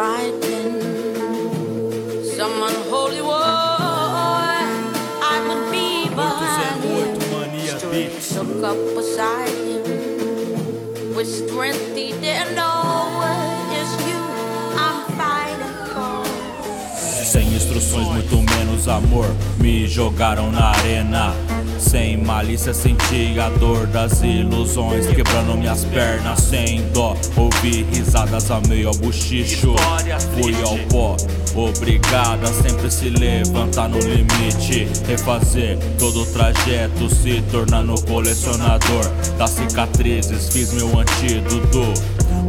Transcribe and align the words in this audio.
fighting 0.00 0.80
some 2.36 2.56
unholy 2.68 3.20
war, 3.20 3.44
I 5.32 5.36
would 5.46 5.64
be 5.70 6.08
behind 6.08 6.80
him. 6.82 7.20
Strength 7.78 8.32
shook 8.32 8.64
up 8.64 8.80
beside 8.96 9.56
him. 9.68 11.14
With 11.14 11.28
strength 11.28 11.94
he 11.94 12.12
didn't 12.24 12.54
know 12.54 13.20
it's 13.76 13.92
you 14.08 14.20
I'm 14.84 14.98
fighting 15.20 15.76
for. 15.92 16.24
Sem 17.32 17.46
instruções, 17.54 18.06
muito 18.06 18.36
menos 18.56 18.88
amor, 18.88 19.26
me 19.58 19.86
jogaram 19.86 20.50
na 20.50 20.70
arena. 20.70 21.49
Sem 21.78 22.16
malícia 22.16 22.74
senti 22.74 23.38
a 23.38 23.48
dor 23.50 23.86
das 23.86 24.22
ilusões 24.22 25.06
Quebrando 25.06 25.56
minhas 25.56 25.84
pernas. 25.84 26.40
Sem 26.40 26.82
dó 26.92 27.16
Ouvi 27.36 27.86
risadas 27.92 28.50
a 28.50 28.60
meio 28.68 28.88
ao 28.88 28.94
buchicho 28.94 29.74
Fui 30.34 30.54
ao 30.62 30.78
pó 30.88 31.16
Obrigado 31.54 32.44
a 32.44 32.52
sempre 32.52 32.90
se 32.90 33.10
levantar 33.10 33.88
no 33.88 33.98
limite. 33.98 34.88
Refazer 35.06 35.78
todo 35.98 36.22
o 36.22 36.26
trajeto 36.26 37.08
Se 37.08 37.42
tornando 37.50 38.00
colecionador 38.02 39.04
Das 39.36 39.50
cicatrizes. 39.50 40.48
Fiz 40.48 40.72
meu 40.72 40.98
antídoto 40.98 41.92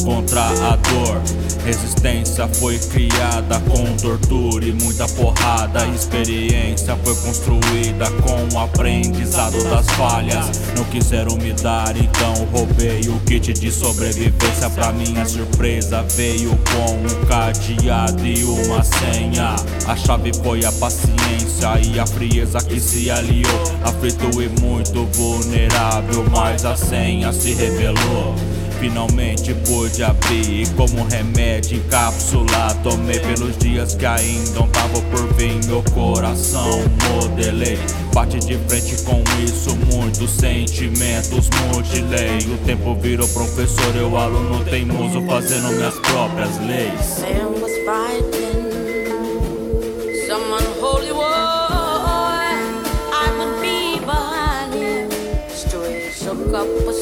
contra 0.03 0.41
a 0.41 0.75
dor. 0.75 1.21
Resistência 1.65 2.47
foi 2.47 2.77
criada 2.79 3.59
com 3.61 3.95
tortura 3.97 4.65
e 4.65 4.71
muita 4.71 5.07
porrada. 5.09 5.85
Experiência 5.87 6.95
foi 7.03 7.15
construída 7.15 8.09
com 8.21 8.55
o 8.55 8.59
aprendizado 9.01 9.63
das 9.63 9.87
falhas. 9.91 10.61
Não 10.75 10.83
quiseram 10.85 11.35
me 11.37 11.53
dar, 11.53 11.95
então 11.97 12.33
roubei 12.51 13.01
o 13.09 13.19
kit 13.21 13.51
de 13.53 13.71
sobrevivência. 13.71 14.69
Pra 14.69 14.91
minha 14.93 15.25
surpresa, 15.25 16.03
veio 16.15 16.51
com 16.71 16.93
um 16.93 17.25
cadeado 17.25 18.25
e 18.25 18.43
uma 18.43 18.83
senha. 18.83 19.55
A 19.87 19.95
chave 19.95 20.31
foi 20.43 20.63
a 20.63 20.71
paciência 20.73 21.79
e 21.83 21.99
a 21.99 22.05
frieza 22.05 22.59
que 22.59 22.79
se 22.79 23.09
aliou. 23.09 23.63
Aflito 23.83 24.41
e 24.41 24.49
muito 24.61 25.05
vulnerável, 25.13 26.23
mas 26.29 26.63
a 26.63 26.75
senha 26.75 27.33
se 27.33 27.53
revelou. 27.53 28.35
Finalmente 28.81 29.53
pude 29.53 30.03
abrir 30.03 30.67
como 30.75 31.03
remédio 31.03 31.77
em 31.77 31.81
cápsula 31.83 32.75
Tomei 32.81 33.19
pelos 33.19 33.55
dias 33.59 33.93
que 33.93 34.07
ainda 34.07 34.67
tava 34.73 34.99
por 35.11 35.31
vir. 35.35 35.63
Meu 35.67 35.83
coração 35.93 36.67
modelei 37.13 37.77
Bate 38.11 38.39
de 38.39 38.57
frente 38.67 39.03
com 39.03 39.21
isso 39.45 39.75
Muitos 39.93 40.31
sentimentos 40.31 41.47
mutilei. 41.67 42.39
O 42.51 42.57
tempo 42.65 42.95
virou 42.95 43.27
professor 43.27 43.95
Eu 43.95 44.17
aluno 44.17 44.65
teimoso 44.65 45.21
fazendo 45.27 45.69
minhas 45.73 45.99
próprias 45.99 46.57
leis. 46.65 47.19
Man 47.21 47.61
was 47.61 47.71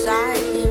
fighting 0.04 0.69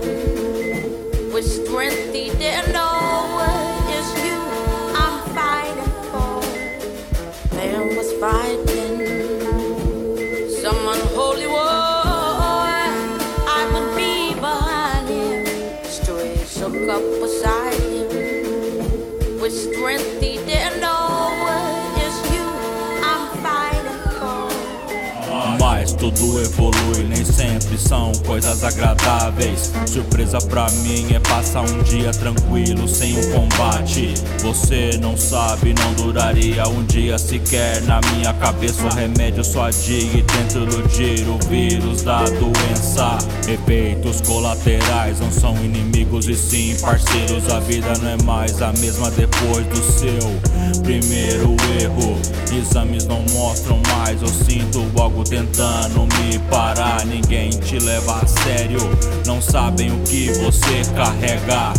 Mas 25.60 25.92
tudo 25.92 26.40
evolui, 26.40 27.04
nem 27.04 27.24
sempre 27.68 27.78
são 27.78 28.12
coisas 28.26 28.64
agradáveis. 28.64 29.72
Surpresa 29.86 30.38
pra 30.38 30.70
mim 30.70 31.06
é 31.12 31.20
passar 31.20 31.62
um 31.62 31.82
dia 31.82 32.10
tranquilo 32.12 32.88
sem 32.88 33.18
um 33.18 33.32
combate. 33.32 34.14
Você 34.42 34.98
não 35.00 35.16
sabe, 35.16 35.74
não 35.74 35.92
duraria 35.94 36.66
um 36.68 36.84
dia 36.84 37.18
sequer. 37.18 37.82
Na 37.82 38.00
minha 38.12 38.32
cabeça 38.34 38.82
o 38.84 38.94
remédio 38.94 39.44
só 39.44 39.68
diga 39.68 40.18
e 40.18 40.22
tento 40.22 40.58
iludir 40.58 41.28
o 41.28 41.38
vírus 41.48 42.02
da 42.02 42.22
doença. 42.24 43.18
Efeitos 43.46 44.20
colaterais 44.22 45.20
não 45.20 45.30
são 45.30 45.54
inimigos 45.56 46.28
e 46.28 46.34
sim 46.34 46.76
parceiros. 46.80 47.48
A 47.50 47.60
vida 47.60 47.92
não 48.00 48.10
é 48.10 48.22
mais 48.22 48.62
a 48.62 48.72
mesma 48.74 49.10
depois 49.10 49.66
do 49.66 49.82
seu 49.82 50.80
primeiro 50.82 51.56
erro. 51.80 52.18
Exames 52.50 53.04
não 53.04 53.22
mostram 53.34 53.80
mais, 53.88 54.22
eu 54.22 54.28
sinto 54.28 54.86
algo 54.98 55.22
tentando 55.22 56.00
me 56.16 56.38
parar. 56.50 57.04
Ninguém 57.04 57.50
te 57.58 57.78
leva 57.78 58.20
a 58.20 58.26
sério, 58.26 58.80
não 59.26 59.40
sabem 59.40 59.90
o 59.90 59.98
que 60.04 60.30
você 60.32 60.82
carrega. 60.94 61.72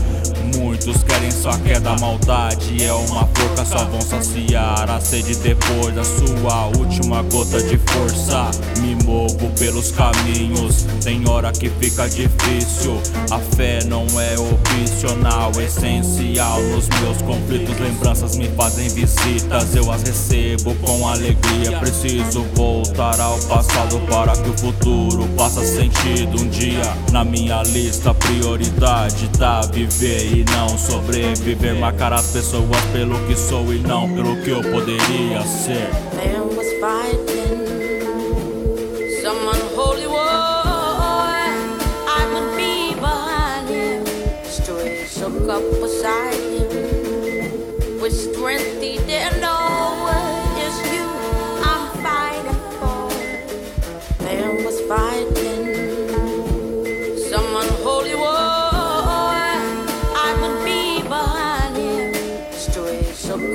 Muitos 0.56 1.03
querem 1.03 1.31
só 1.31 1.51
queda, 1.59 1.95
maldade 2.00 2.84
é 2.84 2.94
uma 2.94 3.25
só 3.69 3.85
vão 3.85 4.02
saciar 4.02 4.90
a 4.90 5.00
sede 5.00 5.35
depois 5.35 5.94
da 5.94 6.03
sua 6.03 6.66
última 6.80 7.22
gota 7.22 7.62
de 7.62 7.78
força. 7.78 8.50
Me 8.81 8.96
movo 9.03 9.47
pelos 9.59 9.91
caminhos, 9.91 10.88
tem 11.03 11.28
hora 11.30 11.52
que 11.52 11.69
fica 11.69 12.09
difícil. 12.09 13.00
A 13.29 13.38
fé 13.56 13.84
não 13.85 14.08
é 14.19 14.35
opcional, 14.40 15.52
essencial 15.62 16.59
nos 16.63 16.90
meus 17.00 17.22
conflitos. 17.22 17.78
Lembranças 17.79 18.35
me 18.38 18.50
fazem 18.50 18.90
visitas, 18.90 19.75
eu 19.75 19.91
as 19.91 20.02
recebo 20.02 20.74
com 20.75 21.08
alegria. 21.08 21.78
Preciso 21.79 22.44
voltar 22.56 23.19
ao 23.19 23.38
passado 23.41 24.00
para 24.09 24.34
que 24.34 24.50
o 24.50 24.58
futuro 24.58 25.29
faça 25.38 25.63
sentido. 25.63 26.41
Um 26.41 26.50
dia 26.50 26.81
na 27.12 27.24
minha 27.24 27.62
lista, 27.62 28.16
prioridade 28.16 29.29
tá 29.38 29.62
viver 29.72 30.34
e 30.34 30.46
não 30.56 30.75
sobreviver. 30.75 31.75
Marcar 31.75 32.13
as 32.13 32.31
pessoas 32.31 32.81
pelo 32.91 33.19
que 33.28 33.35
sou 33.35 33.59
e 33.74 33.80
não 33.80 34.14
pelo 34.14 34.42
que 34.42 34.50
eu 34.50 34.62
poderia 34.62 35.42
ser. 35.44 35.90
Man 36.16 36.56
was 36.56 36.68
fighting 36.80 37.66
some 39.22 39.47
unholy 39.47 40.08
war. 40.08 40.40
Up 45.50 45.64
beside 45.81 46.36
him. 46.36 48.00
With 48.00 48.14
strength 48.14 48.80
he 48.80 48.97
didn't 49.08 49.42
know 49.42 50.39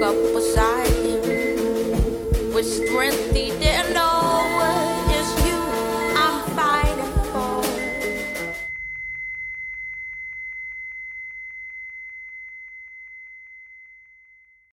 up 0.04 0.14
beside 0.34 0.86
him. 0.88 2.52
With 2.52 2.66
strength 2.66 3.34
he 3.34 3.48
didn't 3.58 3.94
know 3.94 4.23